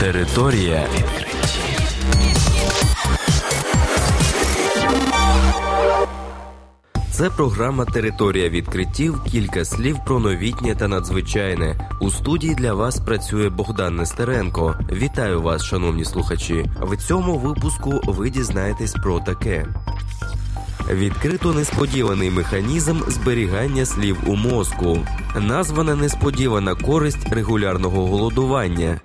Територія 0.00 0.86
відкриттів. 0.94 1.80
Це 7.10 7.30
програма 7.30 7.84
Територія 7.84 8.48
відкриттів. 8.48 9.22
Кілька 9.30 9.64
слів 9.64 9.98
про 10.06 10.18
новітнє 10.18 10.74
та 10.74 10.88
надзвичайне. 10.88 11.90
У 12.00 12.10
студії 12.10 12.54
для 12.54 12.74
вас 12.74 13.00
працює 13.00 13.48
Богдан 13.48 13.96
Нестеренко. 13.96 14.74
Вітаю 14.92 15.42
вас, 15.42 15.64
шановні 15.64 16.04
слухачі. 16.04 16.70
В 16.80 16.96
цьому 16.96 17.38
випуску 17.38 18.00
ви 18.06 18.30
дізнаєтесь 18.30 18.92
про 18.92 19.20
таке. 19.20 19.66
Відкрито 20.90 21.52
несподіваний 21.52 22.30
механізм 22.30 23.00
зберігання 23.08 23.86
слів 23.86 24.16
у 24.26 24.36
мозку. 24.36 24.98
Названа 25.40 25.94
несподівана 25.94 26.74
користь 26.74 27.32
регулярного 27.32 28.06
голодування. 28.06 29.00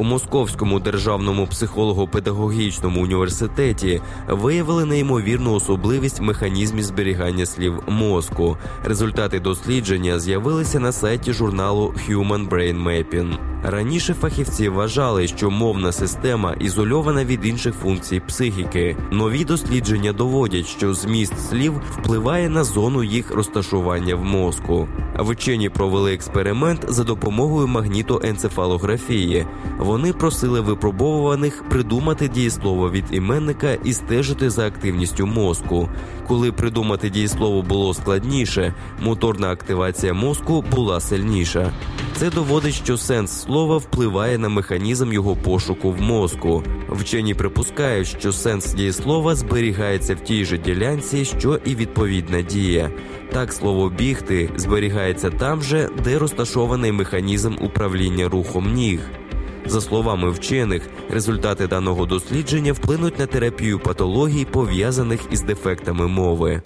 У 0.00 0.04
Московському 0.04 0.80
державному 0.80 1.46
психолого-педагогічному 1.46 3.02
університеті 3.02 4.00
виявили 4.28 4.84
неймовірну 4.84 5.54
особливість 5.54 6.20
в 6.20 6.22
механізмі 6.22 6.82
зберігання 6.82 7.46
слів 7.46 7.82
мозку. 7.88 8.56
Результати 8.84 9.40
дослідження 9.40 10.18
з'явилися 10.18 10.80
на 10.80 10.92
сайті 10.92 11.32
журналу 11.32 11.94
Human 12.08 12.48
Brain 12.48 12.82
Mapping. 12.82 13.38
Раніше 13.62 14.14
фахівці 14.14 14.68
вважали, 14.68 15.26
що 15.28 15.50
мовна 15.50 15.92
система 15.92 16.52
ізольована 16.52 17.24
від 17.24 17.46
інших 17.46 17.74
функцій 17.74 18.20
психіки. 18.20 18.96
Нові 19.10 19.44
дослідження 19.44 20.12
доводять, 20.12 20.66
що 20.66 20.94
зміст 20.94 21.48
слів 21.50 21.80
впливає 21.90 22.48
на 22.48 22.64
зону 22.64 23.04
їх 23.04 23.30
розташування 23.30 24.14
в 24.14 24.24
мозку. 24.24 24.88
Вчені 25.20 25.68
провели 25.68 26.14
експеримент 26.14 26.84
за 26.88 27.04
допомогою 27.04 27.66
магнітоенцефалографії. 27.66 29.46
Вони 29.78 30.12
просили 30.12 30.60
випробовуваних 30.60 31.64
придумати 31.68 32.28
дієслово 32.28 32.90
від 32.90 33.04
іменника 33.10 33.72
і 33.84 33.92
стежити 33.92 34.50
за 34.50 34.66
активністю 34.66 35.26
мозку. 35.26 35.88
Коли 36.28 36.52
придумати 36.52 37.10
дієслово 37.10 37.62
було 37.62 37.94
складніше, 37.94 38.74
моторна 39.02 39.50
активація 39.50 40.14
мозку 40.14 40.64
була 40.70 41.00
сильніша. 41.00 41.72
Це 42.20 42.30
доводить, 42.30 42.74
що 42.74 42.96
сенс 42.96 43.42
слова 43.42 43.76
впливає 43.76 44.38
на 44.38 44.48
механізм 44.48 45.12
його 45.12 45.36
пошуку 45.36 45.90
в 45.92 46.00
мозку. 46.00 46.62
Вчені 46.88 47.34
припускають, 47.34 48.08
що 48.08 48.32
сенс 48.32 48.74
дієслова 48.74 49.34
зберігається 49.34 50.14
в 50.14 50.20
тій 50.20 50.44
же 50.44 50.58
ділянці, 50.58 51.24
що 51.24 51.58
і 51.64 51.74
відповідна 51.74 52.42
дія. 52.42 52.90
Так 53.32 53.52
слово 53.52 53.90
бігти 53.90 54.50
зберігається 54.56 55.30
там 55.30 55.62
же, 55.62 55.88
де 56.04 56.18
розташований 56.18 56.92
механізм 56.92 57.54
управління 57.60 58.28
рухом 58.28 58.72
ніг. 58.72 59.00
За 59.66 59.80
словами 59.80 60.30
вчених, 60.30 60.88
результати 61.10 61.66
даного 61.66 62.06
дослідження 62.06 62.72
вплинуть 62.72 63.18
на 63.18 63.26
терапію 63.26 63.78
патологій, 63.78 64.44
пов'язаних 64.44 65.20
із 65.30 65.42
дефектами 65.42 66.06
мови. 66.06 66.62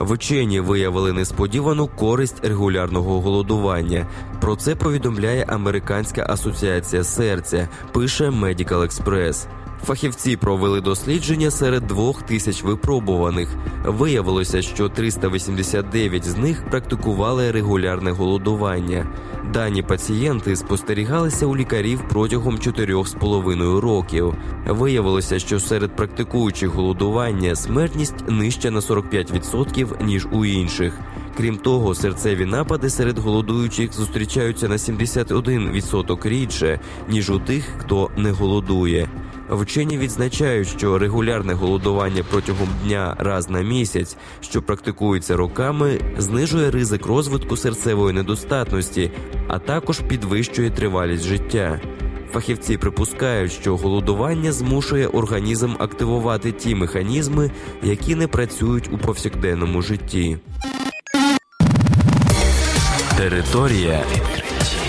Вчені 0.00 0.60
виявили 0.60 1.12
несподівану 1.12 1.86
користь 1.86 2.44
регулярного 2.44 3.20
голодування. 3.20 4.06
Про 4.40 4.56
це 4.56 4.74
повідомляє 4.74 5.44
Американська 5.48 6.26
асоціація 6.28 7.04
серця. 7.04 7.68
Пише 7.92 8.30
Medical 8.30 8.80
Express. 8.80 9.46
Фахівці 9.84 10.36
провели 10.36 10.80
дослідження 10.80 11.50
серед 11.50 11.86
двох 11.86 12.22
тисяч 12.22 12.62
випробуваних. 12.62 13.48
Виявилося, 13.84 14.62
що 14.62 14.88
389 14.88 16.24
з 16.24 16.36
них 16.36 16.64
практикували 16.70 17.50
регулярне 17.50 18.10
голодування. 18.10 19.06
Дані 19.52 19.82
пацієнти 19.82 20.56
спостерігалися 20.56 21.46
у 21.46 21.56
лікарів 21.56 22.02
протягом 22.08 22.56
4,5 22.56 23.80
років. 23.80 24.34
Виявилося, 24.66 25.38
що 25.38 25.60
серед 25.60 25.96
практикуючих 25.96 26.68
голодування 26.68 27.54
смертність 27.54 28.28
нижча 28.28 28.70
на 28.70 28.80
45% 28.80 30.04
ніж 30.04 30.26
у 30.32 30.44
інших. 30.44 30.98
Крім 31.36 31.56
того, 31.56 31.94
серцеві 31.94 32.44
напади 32.44 32.90
серед 32.90 33.18
голодуючих 33.18 33.92
зустрічаються 33.92 34.68
на 34.68 34.76
71% 34.76 36.28
рідше, 36.28 36.80
ніж 37.08 37.30
у 37.30 37.38
тих, 37.38 37.64
хто 37.78 38.10
не 38.16 38.32
голодує. 38.32 39.08
Вчені 39.50 39.98
відзначають, 39.98 40.68
що 40.68 40.98
регулярне 40.98 41.54
голодування 41.54 42.24
протягом 42.30 42.68
дня 42.84 43.16
раз 43.18 43.50
на 43.50 43.60
місяць, 43.60 44.16
що 44.40 44.62
практикується 44.62 45.36
роками, 45.36 46.00
знижує 46.18 46.70
ризик 46.70 47.06
розвитку 47.06 47.56
серцевої 47.56 48.14
недостатності, 48.14 49.10
а 49.48 49.58
також 49.58 50.00
підвищує 50.00 50.70
тривалість 50.70 51.24
життя. 51.24 51.80
Фахівці 52.32 52.76
припускають, 52.76 53.52
що 53.52 53.76
голодування 53.76 54.52
змушує 54.52 55.06
організм 55.06 55.74
активувати 55.78 56.52
ті 56.52 56.74
механізми, 56.74 57.50
які 57.82 58.14
не 58.14 58.26
працюють 58.28 58.92
у 58.92 58.98
повсякденному 58.98 59.82
житті. 59.82 60.38
Територія 63.16 64.04
відкриттів. 64.12 64.79